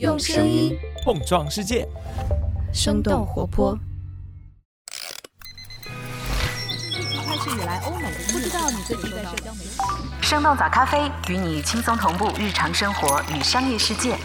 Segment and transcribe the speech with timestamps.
[0.00, 1.86] 用声音碰撞世界，
[2.72, 3.78] 生动活泼。
[7.24, 9.70] 开始以来，欧美不知道你最近在社交媒体。
[10.20, 14.16] 生动早咖啡与你轻松同步日常生活与商业世界。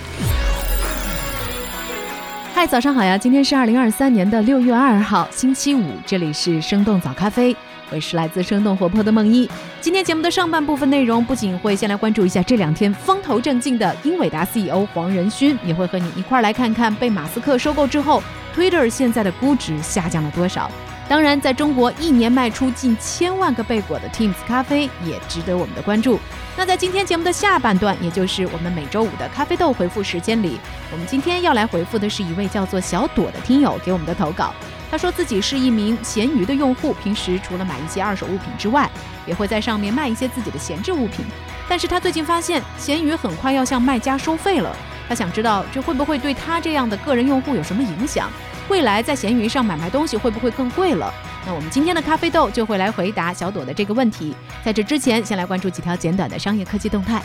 [2.55, 3.15] 嗨，早上好呀！
[3.15, 7.55] 今天是二零二三年的六月二号，星期五，这里是生动早咖啡。
[7.91, 9.49] 我是来自生动活泼的梦一。
[9.81, 18.21] 今天节目的上半部分内容，不仅会先来关注一下这两天风头正劲的英伟达 CEO 黄仁勋，也会和你一块来看看被马斯克收购之后
[18.55, 20.69] ，Twitter 现在的估值下降了多少。
[21.07, 26.19] 当然，在中国一年卖出近千万个贝果的 Teams 咖啡也值得我们的关注。
[26.55, 30.59] 那在今天节目的下半段，也就是我们每周五的咖啡豆回复时间里，
[30.91, 34.53] 我们今天要来回复的是一位叫做小朵的听友给我们的投稿。
[34.91, 38.89] 他说自己是一名闲鱼的用户，平时除了买一些二手物品之外，
[39.25, 41.25] 也会在上面卖一些自己的闲置物品。
[41.67, 44.75] 但是他最近发现闲鱼很快要向卖家收费了，
[45.07, 48.29] 他想知道这会不会对他这样的个人用户有什么影响？
[48.67, 51.13] 未来在闲鱼上买卖东西会不会更贵了？
[51.45, 54.35] 那我们今天的咖啡豆就会来回答小朵的这个问题。
[54.63, 57.21] 在这之前，先来关注几条简短的商业科技动态。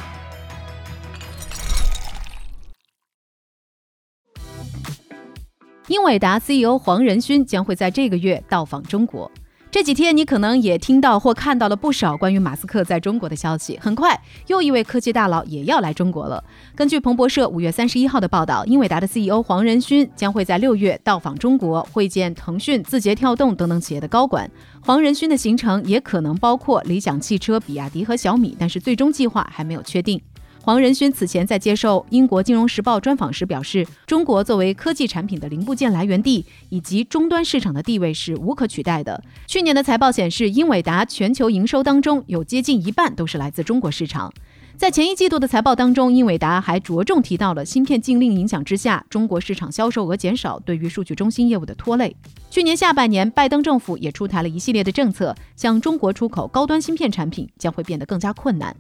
[5.95, 9.31] 英伟达 CEO 黄仁勋将会在这个月到访中国。
[9.71, 13.79] 这几天你可能也听到或看到了不少关于马斯克在中国的消息。
[13.81, 16.43] 很快，又一位科技大佬也要来中国了。
[16.75, 24.51] 根据彭博社五月三十一号的报道，英伟达的 CEO 黄仁勋将会在六月到访中国，会见腾讯、字节跳动等等企业的高管。
[24.81, 30.21] 黄仁勋的行程也可能包括理想汽车、比亚迪和小米，但是最终计划还没有确定。
[30.65, 39.23] 黄仁勋此前在接受英国金融时报专访时表示，中国作为科技产品的零部件来源地以及终端市场的地位是无可取代的。
[39.47, 44.33] 去年的财报显示，英伟达全球营收当中有接近一半都是来自中国市场。
[44.75, 52.17] 在前一季度的财报当中，英伟达还着重提到了芯片禁令影响之下，中国市场销售额减少对于数据中心业务的拖累。
[52.51, 58.75] 去年下半年，拜登政府也出台了一系列的政策，向中国出口高端芯片产品将会变得更加困难。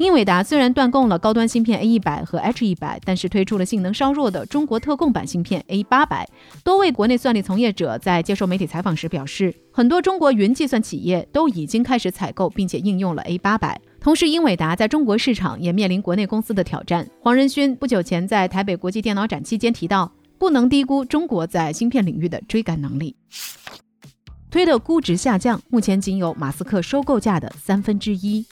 [0.00, 6.26] 英伟达虽然断供了高端芯片 A 一百和 H 一百，但是推出了性能稍弱的中国特供版芯片 A 八百。
[6.64, 13.78] 多位国内算力从业者在接受媒体采访时表示，很多中国云计算企业都已经开始采购并且应用了 A 八百。
[14.00, 17.06] 同时，英伟达在中国市场也面临国内公司的挑战。
[17.20, 23.14] 黄仁勋不久前在台北国际电脑展期间提到，不能低估中国在芯片领域的追赶能力。
[24.50, 28.46] 推特估值下降，目前仅有马斯克收购价的三分之一。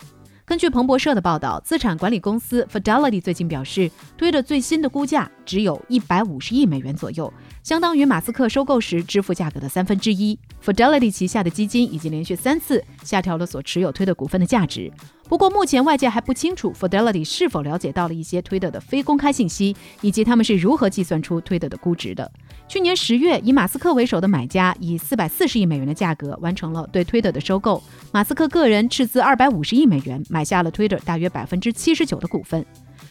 [0.48, 7.30] 根据彭博社的报道，资产管理公司 Fidelity 最近表示，推特最新的估价只有一百五十亿美元左右，
[7.62, 10.38] 相当于马斯克收购时支付价格的三分之一。
[10.64, 14.90] Fidelity 旗下的基金已经连续三次下调了所持有推特股份的价值。
[15.28, 22.32] 不过，目前外界还不清楚 Fidelity 是否了解到了一些推特的非公开信息，以及他们是如何计算出推特的估值的。
[22.68, 27.82] 去年十月，以马斯克为首的买家以四百四十亿美元的价格完成了对推特的收购。
[28.12, 32.64] 马斯克个人斥资二百五十亿美元买下了推特大约百分之七十九的股份。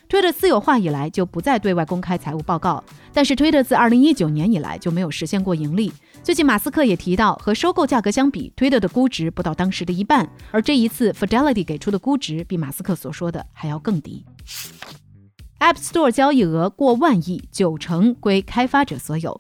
[0.08, 5.92] 推特私有化以来就不再对外公开财务报告，但是推特自二零一九年以来就没有实现过盈利。
[6.22, 10.30] 最近马斯克也提到，和收购价格相比，推特的估值不到当时的一半。
[10.52, 14.24] 而这一次，Fidelity 给出的估值比马斯克所说的还要更低。
[15.60, 19.36] App Store 交易额过万亿，九成归开发者所有。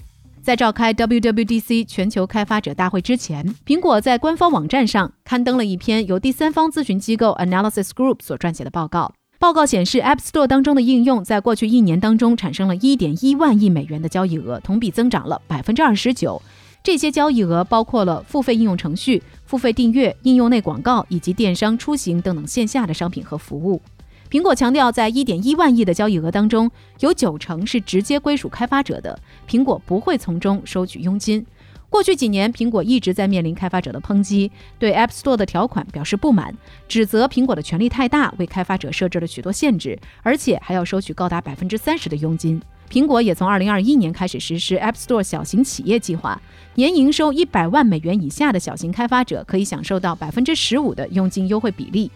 [0.47, 9.11] 在召开 WWDC 全球开发者大会之前，苹果在官方网站上刊登了一篇由第三方咨询机构 Analysis Group 所撰写的报告。
[9.39, 16.41] 报告显示，App Store 当中的应用在过去一年当中产生了1.1万亿美元的交易额，同比增长了百分之二十九。
[16.81, 23.81] 这些交易额包括了付费应用程序、付费订阅、应用内广告以及电商出行等等线下的商品和服务。
[24.29, 29.17] 苹果强调，在一点一万亿的交易额当中，有九成是直接归属开发者的，
[29.47, 31.45] 苹果不会从中收取佣金。
[31.89, 36.53] 过去几年，苹果一直在面临开发者的抨击，对 App Store 的条款表示不满，
[36.89, 42.61] 指责苹果的权力太大，为开发者设置了许多限制，而且还要收取高达百分之三十的佣金。
[42.91, 46.41] 苹果也从二零二一年开始实施 App Store 小型企业计划，
[46.75, 52.11] 年营收一百万美元以下的小型开发者可以享受到百分之十五的佣金优惠比例。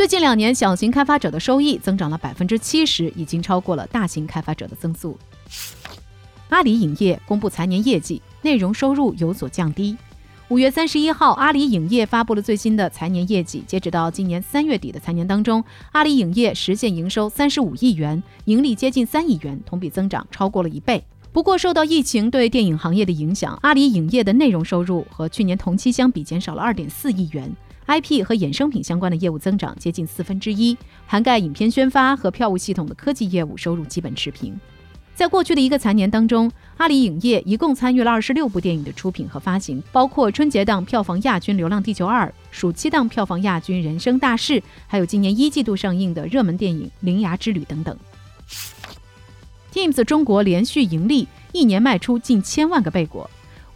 [0.00, 5.14] 最近两年，小型开发者的收益增长了百分之七十，已经超过了大型开发者的增速。
[6.48, 9.94] 阿里影业公布财年业绩，内容收入有所降低。
[10.48, 13.62] 五月三十一号，阿里影业发布了最新的财年业绩。
[13.66, 15.62] 截止到今年三月底的财年当中，
[15.92, 21.04] 阿里影业实现营收三十五亿元，盈利接近三亿元，同比增长超过了一倍。
[21.30, 27.54] 不过，受到疫情对电影行业的影响，阿里影业的内容收入和去年同期相比减少了二点四亿元。
[27.90, 34.56] IP 和衍生品相关的业务增长接近四分之一，涵盖影片宣发和票务系统的科技业务收入基本持平。
[35.12, 44.54] 在过去的一个财年当中，阿里影业一共参与了二十六部电影的出品和发行，包括春节档票房亚军《流浪地球二》，暑期档票房亚军《人生大事》，
[44.86, 47.96] 还有今年一季度上映的热门电影《铃芽之旅》等等。
[49.74, 53.28] Teams 中国连续盈利，一年卖出近千万个贝果。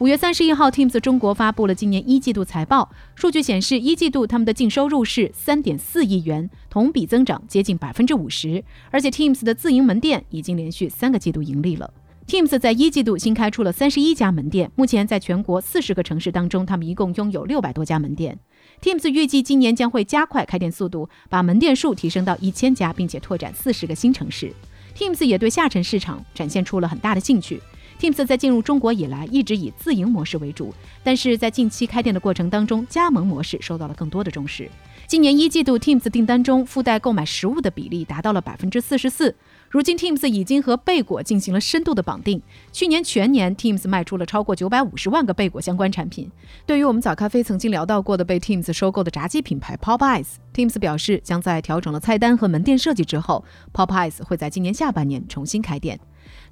[0.04, 11.90] 五月三十一号，Teams 中国发布了今年一季度财报，数据显示，一季度他们的净收入是三点四亿元，同比增长接近百分之五十，而且 Teams 的自营门店已经连续三个季度盈利了。
[12.26, 18.38] Teams 在一季度新开出了三十一家门店，目前在全国四十个城市当中，他们一共拥有六百多家门店。
[18.82, 24.52] Teams 预计今年将会加快开店速度，把门店数提升到一千家，并且拓展四十个新城市。
[24.94, 27.58] Teams 也对下沉市场展现出了很大的兴趣。
[28.00, 34.68] Teams 在进入中国以来一直以自营模式为主，但是在近期开店的过程当中，加盟模式受到了更多的重视。
[35.06, 39.34] 今年一季度，Teams 订单中附带购买实物的比例达到了百分之四十四。
[39.68, 42.40] 如今，Teams 已经和贝果进行了深度的绑定。
[42.72, 46.30] 去年全年，Teams 卖出了超过九百五十万个贝果相关产品。
[46.64, 53.44] 对于我们早咖啡曾经聊到过的被 Teams 收购的炸鸡品牌 Popeyes，Teams 表示将在调整了菜单和门店设计之后
[53.74, 56.00] ，Popeyes 会在今年下半年重新开店。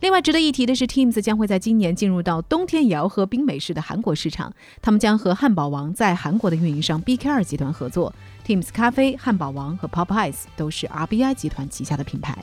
[0.01, 4.53] 另外值得一提的是，Teams 将会在今年进入到冬天也要喝冰美式的韩国市场。
[4.81, 8.13] 他们将和汉堡王在韩国的运营商 BKR 集团合作。
[8.47, 12.37] Teams 咖啡、汉堡王和 Popeyes 都是 RBI 集团旗下的品牌。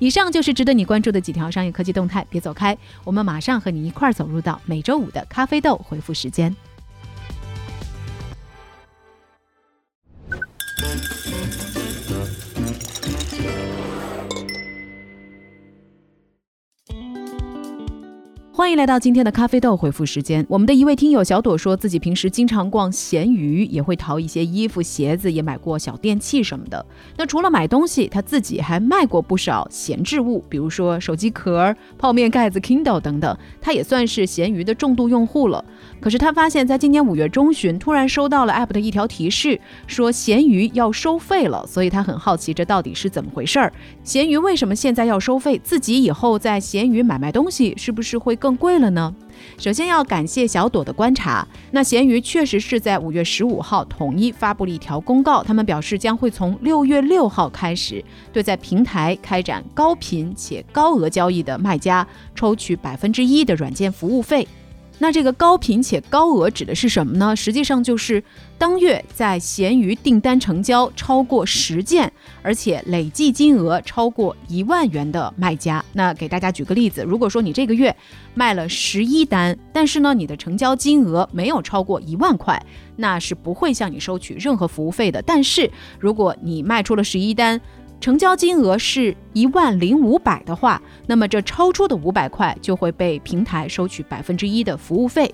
[0.00, 6.54] 以上就是值得你关注的几条商业科技动态，别走开，我们马上和你一块儿走入到每周五的咖啡豆回复时间。
[18.62, 20.46] 欢迎来到今天的咖啡豆回复时间。
[20.48, 26.86] 我们的一位听友小朵说自己平时经常逛闲鱼，也会淘一些衣服、鞋子，也买过小电器什么的。
[27.16, 33.36] 那除了买东西，他自己还卖过不少闲置物，比如说手机壳、泡面盖子、Kindle 等等。
[33.60, 35.64] 他也算是闲鱼的重度用户了。
[36.00, 41.66] 可是他发现，在今年五月中旬，突然收到了 App 的一条提示，说闲鱼要收费了。
[41.66, 43.72] 所以他很好奇，这到底是怎么回事儿？
[44.04, 45.60] 闲鱼为什么现在要收费？
[45.64, 48.51] 自己以后在闲鱼买卖东西，是不是会更？
[48.56, 49.14] 贵了呢。
[49.58, 51.46] 首先要感谢小朵的观察。
[51.72, 64.46] 那闲鱼确实是在五月十五号统一发布了一条公告，他们表示将会从六月六号开始，对在平台开展高频且高额交易的卖家抽取百分之一的软件服务费。
[65.02, 67.34] 那这个高频且高额指的是什么呢？
[67.34, 68.22] 实际上就是
[68.56, 72.10] 当月在闲鱼订单成交超过十件，
[72.40, 75.84] 而且累计金额超过一万元的卖家。
[75.92, 77.92] 那给大家举个例子，如果说你这个月
[78.32, 82.64] 卖了十一单，但是呢你的成交金额没有超过一万块，
[82.94, 85.20] 那是不会向你收取任何服务费的。
[85.22, 85.68] 但是
[85.98, 87.60] 如果你卖出了十一单，
[88.02, 95.32] 成交金额是一万零五百的话，那么这超出的五百块就会被平台收取百分之一的服务费。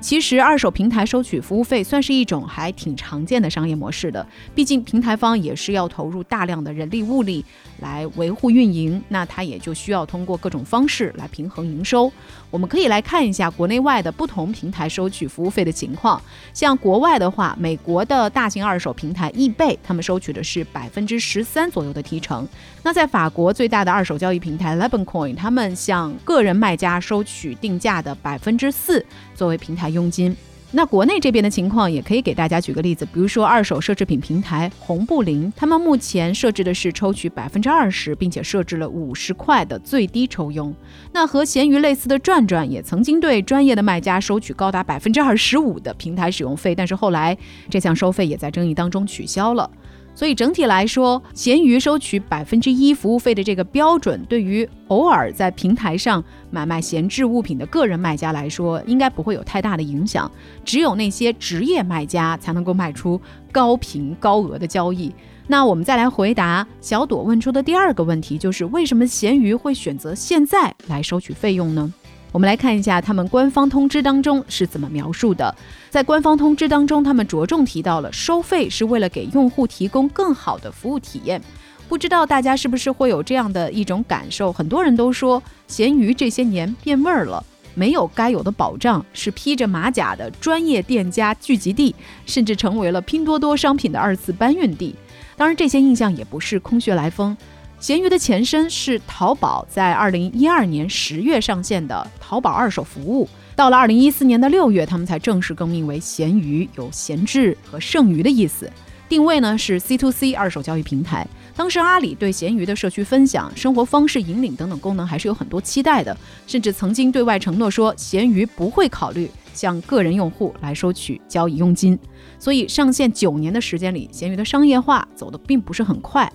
[0.00, 4.24] 其实，二手平台收取服务费算是一种还挺常见的商业模式的。
[4.54, 7.44] 毕竟，平台方也是要投入大量的人力物力
[7.80, 12.12] 来维护运营，那它也就需要通过各种方式来平衡营收。
[12.48, 16.22] 我们可以来看一下国内外的不同平台收取服务费的情况。
[16.54, 22.46] 像国外的话，美国的大型二手平台易贝，他们收取的是百分之十三左右的提成。
[22.84, 30.34] 那在法国最大的二手交易平台 Leboncoin，他们向个人卖家收取定价的百分之四作为平台佣金。
[30.70, 40.74] 那国内这边的情况也可以给大家举个例子，比如说二手奢侈品平台红布林，他们目前设置的是抽取百分之二十，并且设置了五十块的最低抽佣。
[41.10, 47.34] 那和闲鱼类似的转转也曾经对专业的卖家收取高达百分之二十五的平台使用费，但是后来
[47.70, 49.70] 这项收费也在争议当中取消了。
[50.18, 60.28] 所以整体来说，闲鱼收取百分之一服务费的这个标准，对于偶尔在平台上买卖闲置物品的个人卖家来说，应该不会有太大的影响。
[60.64, 63.20] 只有那些职业卖家才能够卖出
[63.52, 65.14] 高频高额的交易。
[65.46, 71.94] 那我们再来回答小朵问出的第二个问题，就是为什么闲鱼会选择现在来收取费用呢？
[72.30, 75.54] 我们来看一下他们官方通知当中是怎么描述的。
[75.88, 81.40] 在官方通知当中，他们着重提到了收费是为了给用户提供更好的服务体验。
[81.88, 84.52] 不知道大家是不是会有这样的一种感受？
[84.52, 87.42] 很多人都说闲鱼这些年变味儿了，
[87.74, 91.94] 没有该有的保障，是披着马甲的专业店家聚集地，
[92.26, 94.94] 甚至成为了拼多多商品的二次搬运地。
[95.34, 97.34] 当然，这些印象也不是空穴来风。
[97.80, 103.28] 闲鱼的前身是淘宝，在二零一二年十月上线的淘宝二手服务。
[103.54, 108.68] 到了二零一四年的六月，他们才正式更名为闲鱼，有闲置和剩余的意思。
[109.08, 111.26] 定位呢是 C to C 二手交易平台。
[111.54, 116.16] 当时阿里对闲鱼的社区分享、生活方式引领等等功能还是有很多期待的，
[116.48, 121.96] 甚至曾经对外承诺说，闲鱼不会考虑向个人用户来收取交易佣金。
[122.40, 126.30] 所以上线九年的时间里，闲鱼的商业化走得并不是很快。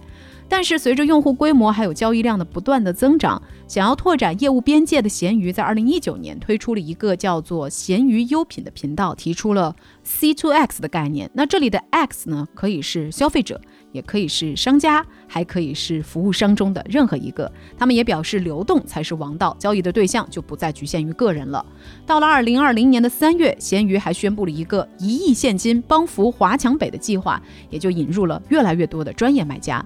[0.56, 11.28] 但是随着用户规模还有交易量的不断的增长，想要拓展业务边界的闲鱼在二零一九年推出了一个叫做“闲鱼优品”的频道，提出了 C to X 的概念。
[11.34, 13.60] 那这里的 X 呢，可以是消费者，
[13.92, 17.52] 也可以是商家，还可以是服务商中的任何一个。
[17.76, 21.66] 他们也表示，流动才是王道，交易的对象就不再局限于个人了。
[22.06, 27.42] 到了二零二零年的三月，闲鱼还宣布了一个一亿现金帮扶华强北的计划，
[27.72, 29.84] 也就引入了越来越多的专业买家。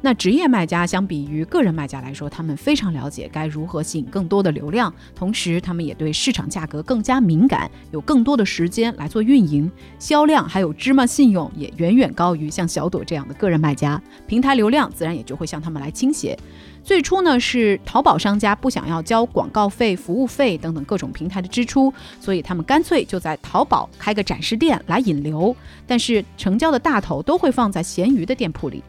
[0.00, 16.38] 那职业卖家相比于个人卖家来说，他们非常了解该如何吸引更多的流量，同时他们也对市场价格更加敏感，有更多的时间来做运营，销量还有芝麻信用也远远高于像小朵这样的个人卖家，平台流量自然也就会向他们来倾斜。
[16.84, 25.54] 最初呢是淘宝商家不想要交广告费、服务费等等各种平台的支出，所以他们干脆就在淘宝开个展示店来引流，
[25.88, 28.82] 但是成交的大头都会放在闲鱼的店铺里。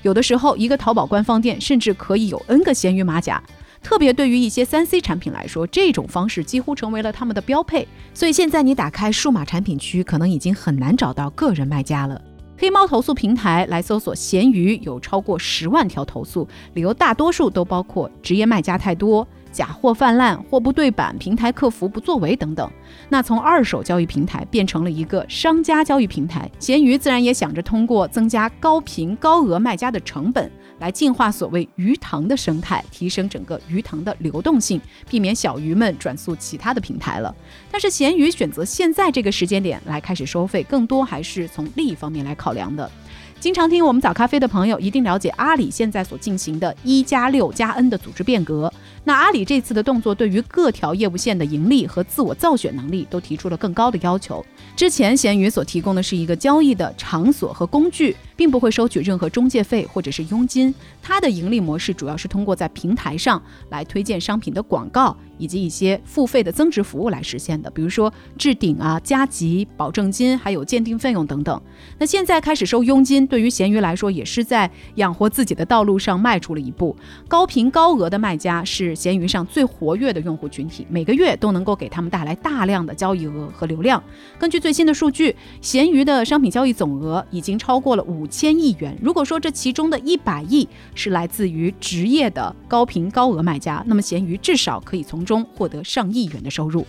[0.00, 3.42] 有的时候，一个淘宝官方店甚至可以有 N 个闲鱼马甲。
[3.82, 7.86] 特别对于一些三 C 产品来说，这种方式几乎成为了他们的标配。
[8.14, 12.20] 所以现在你打开数码产品区，可能已经很难找到个人卖家了。
[12.56, 19.26] 黑猫投诉平台来搜索闲鱼，有超过十万条投诉，理由大多数都包括职业卖家太多。
[19.52, 22.68] 假货泛滥、货不对版、平台客服不作为等等，
[23.10, 37.34] 那从二手交易平台变成了一个商家交易平台，闲鱼自然也想着通过增加高频高额卖家的成本，来净化所谓鱼塘的生态，提升整个鱼塘的流动性，避免小鱼们转速其他的平台了。
[37.70, 42.90] 但是闲鱼选择现在这个时间点来开始收费，更多还是从利益方面来考量的。
[43.38, 48.72] 经常听我们早咖啡的朋友一定了解阿里现在所进行的一加六加 N 的组织变革。
[49.04, 54.44] 那阿里这次的动作对于各条业务线的盈利和自我造血能力都提出了更高的要求。
[54.76, 58.16] 之前闲鱼所提供的是一个交易的场所和工具。
[58.42, 63.40] 并不会收取任何中介费或者是佣金，它的盈利模式主要是通过在平台上
[63.70, 71.62] 来推荐商品的广告，以及一些付费的增值服务来实现的，比如说置顶啊、加急、保证金，还有鉴定费用等等。
[71.98, 76.96] 那现在开始收佣金，对于闲鱼来说也是在养活自己的道路上迈出了一步。
[77.28, 84.02] 高频高额的卖家是闲鱼上最活跃的用户群体，每个月都能够给他们带来大量的交易额和流量。
[84.38, 88.26] 根据最新的数据，闲鱼的商品交易总额已经超过了五。
[88.32, 96.86] 千亿元，如果说这其中的一百亿是来自于职业的高频高额卖家，那么闲鱼至少可以从中获得上亿元的收入。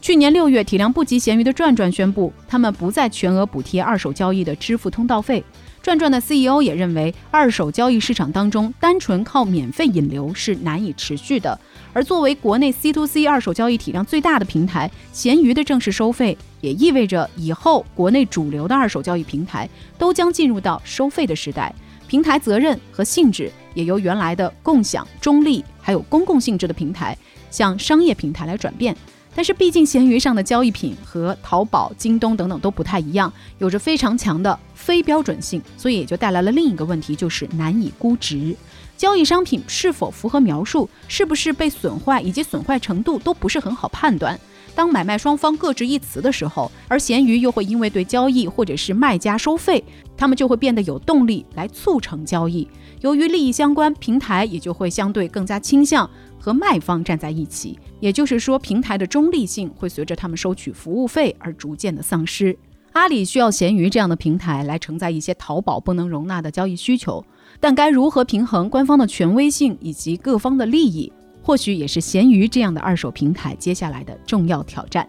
[0.00, 5.42] 去年六月，体量不及闲鱼的转转宣布，他们不再全额补贴二手交易的支付通道费。
[5.86, 11.56] 转转的 CEO 也认为，二手交易市场当中，单纯靠免费引流是难以持续的。
[11.92, 21.72] 而作为国内 C to C 二手交易体量最大的平台，闲鱼的正式收费，也意味着以后国内主流的二手交易平台都将进入到收费的时代。
[22.08, 27.16] 平台责任和性质也由原来的共享、中立还有公共性质的平台，
[27.48, 28.96] 向商业平台来转变。
[29.36, 38.56] 但是，毕竟闲鱼上的交易品和淘宝、京东等等都不太一样，有着非常强的非标准性，所以也就带来了另一个问题，就是难以估值。
[38.96, 44.40] 交易商品是否符合描述，是不是被损坏，以及损坏程度都不是很好判断。
[44.76, 49.82] 当买卖双方各执一词的时候，而闲鱼又会因为对交易或者是卖家收费，
[50.16, 52.68] 他们就会变得有动力来促成交易。
[53.00, 56.08] 由于利益相关，平台也就会相对更加倾向。
[56.38, 62.56] 和卖方站在一起，也就是说，平台的中立性会随着他们收取服务费而逐渐的丧失。
[62.92, 67.24] 阿里需要闲鱼这样的平台来承载一些淘宝不能容纳的交易需求，
[67.58, 71.12] 但该如何平衡官方的权威性以及各方的利益，
[71.46, 75.08] 或许也是闲鱼这样的二手平台接下来的重要挑战。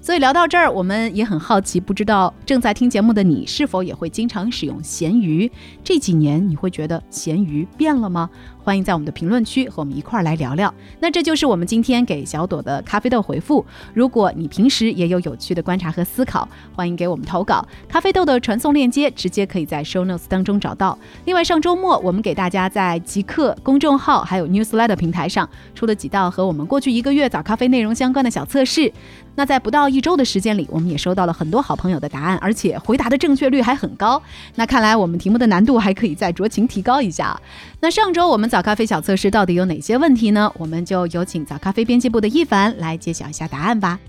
[0.00, 5.48] 所以聊到这儿，我们也很好奇，不知道正在听节目的你是否也会经常使用闲鱼？
[5.84, 8.28] 这几年你会觉得闲鱼变了吗？
[8.62, 10.72] 欢迎在我们的评论区和我们一块儿来聊聊。
[11.00, 13.64] 那这就是我们今天给小朵的咖啡豆回复。
[13.94, 17.66] 如果你平时也有有趣的观察和思考，欢迎给我们投稿。
[17.88, 20.98] 咖啡豆的传送链接直接可以在 show notes 当中找到。
[21.24, 28.92] 另外，上周末我们给大家在极客公众号还有 newsletter 平台上出了几道和我们过去一个月早咖啡内容相关的小测试。
[29.34, 34.20] 那在不到一周的时间里，我们也收到了很多好朋友的答案，而且回答的正确率还很高。
[34.56, 37.40] 那看来我们题目的难度还可以再酌情提高一下。
[37.80, 40.52] 那上周我们早早咖啡小测试到底有哪些问题呢？
[40.58, 44.00] 我们就有请早咖啡编辑部的一凡来揭晓一下答案吧。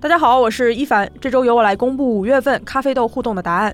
[0.00, 3.72] 大家好，我是一凡，这周由我来公布五月份咖啡豆互动的答案。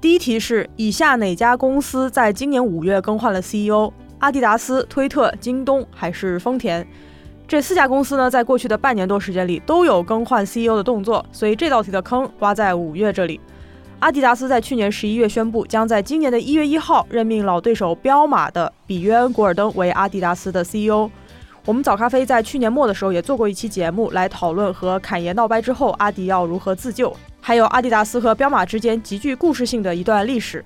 [0.00, 3.92] 第一题是：以下哪家公司在今年五月更换了 CEO？
[4.18, 6.84] 阿迪达斯、推特、京东还是丰田？
[7.46, 13.40] 这四家公司呢，在过去的半年多时间里都有更换 CEO 的动作，所以这道题的坑挖在五月这里。
[14.04, 21.08] 阿迪达斯在去年十一月宣布，将在今年的一月一号任命老对手彪马的比约恩·古尔登为阿迪达斯的 CEO。
[21.64, 30.62] 我们早咖啡在去年末的时候也做过一期节目，来讨论和侃爷闹掰之后阿迪要如何自救，还有阿迪达斯和彪马之间极具故事性的一段历史。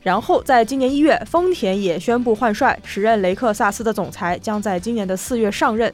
[0.00, 5.92] 然后在今年一月，丰田也宣布换帅，时任雷克萨斯的总裁将在今年的四月上任。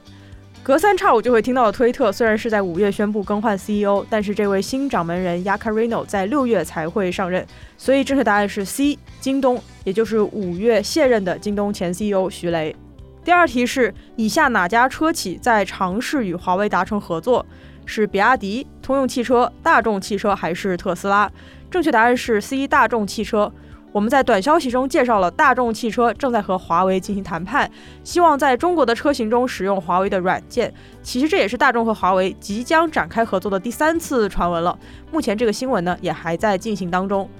[0.64, 8.98] 隔三差五就会听到的推特，虽然是在五月宣布更换 CEO，但是这位新掌门人 Yakarino 在六月才会上任，所以正确答案是 C。
[9.20, 12.74] 京东，也就是五月卸任的京东前 CEO 徐雷。
[13.22, 17.44] 第二题是：以下哪家车企在尝试与华为达成合作？
[17.84, 21.30] 是比亚迪、通用汽车、大众汽车还是特斯拉？
[21.70, 22.66] 正确答案是 C。
[22.66, 23.52] 大众汽车。
[23.94, 27.70] 我们在短消息中介绍了大众汽车正在和华为进行谈判，
[28.02, 30.74] 希望在中国的车型中使用华为的软件。
[31.00, 34.76] 其实这也是大众和华为即将展开合作的第三次传闻了。
[35.12, 37.30] 目前这个新闻呢也还在进行当中。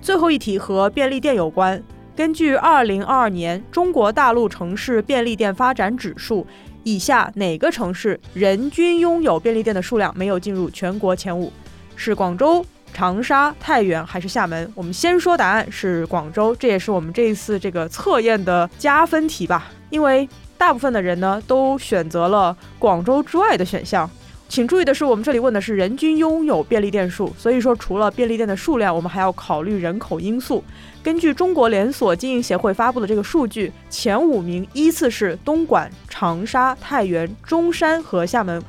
[0.00, 1.80] 最后一题和便利店有关。
[2.16, 6.44] 根据二零二二年中国大陆城市便利店发展指数，
[6.82, 11.52] 以下哪个城市人均拥有便利店的数量没有进入全国前五？
[11.94, 12.66] 是广州？
[12.92, 14.70] 长沙、太原还是厦门？
[14.74, 19.70] 我们先说答案是广州，这也是我们这一次这个测验的加分题吧。
[19.90, 24.08] 因为大部分的人呢都选择了广州之外的选项。
[24.48, 30.62] 请注意的是，我们这里问的是人均拥有便利店数，所以说除了便利店的数量，我们还要考虑人口因素。
[31.02, 38.62] 根据中国连锁经营协会发布的这个数据，前五名依次是东莞、长沙、太原、中山和厦门。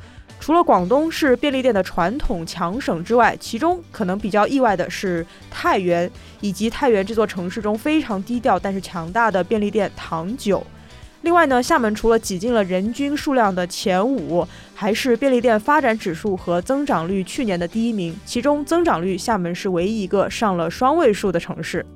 [0.44, 6.10] 除了广东是便利店的传统强省之外，其中可能比较意外的是太原，
[6.42, 10.62] 以及太原这座城市中非常低调但是强大的便利店唐九。
[11.22, 21.86] 另外呢，厦门除了挤进了人均数量的前五，还是便利店发展指数和增长率去年的第一名，其中增长率厦门是唯一一个上了双位数的城市。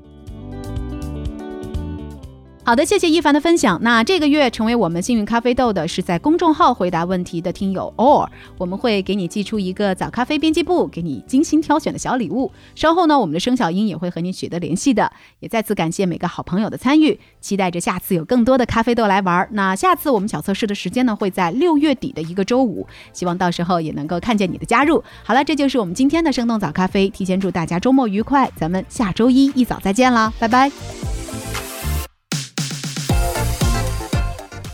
[2.69, 3.79] 好的，谢谢一凡的分享。
[3.81, 8.29] 那这个月成为我们幸运咖啡豆的是在公众号回答问题的听友 or，
[8.59, 12.53] 我们会给你寄出一个早咖啡编辑部给你精心挑选的小礼物。
[12.75, 15.11] 稍后呢，我们的生小英也会和你取得联系的。
[15.41, 19.49] 也再次感谢每个好朋友的参与，期待着下次有更多的咖啡豆来玩。
[19.53, 25.03] 那下次我们小测试的时间呢会在六月底的一个周五，希望到时候也能够看见你的加入。
[25.25, 30.71] 好了，这就是我们今天的生动早咖啡，提前祝大家周末愉快，咱们下周一一早再见啦，拜拜。